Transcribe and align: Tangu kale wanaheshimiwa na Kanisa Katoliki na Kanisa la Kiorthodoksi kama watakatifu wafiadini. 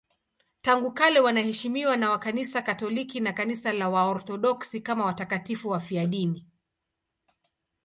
Tangu 0.61 0.91
kale 0.91 1.19
wanaheshimiwa 1.19 1.97
na 1.97 2.17
Kanisa 2.17 2.61
Katoliki 2.61 3.19
na 3.19 3.33
Kanisa 3.33 3.73
la 3.73 3.89
Kiorthodoksi 3.91 4.81
kama 4.81 5.05
watakatifu 5.05 5.69
wafiadini. 5.69 6.45